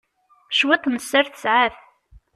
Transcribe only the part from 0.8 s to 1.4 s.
n sser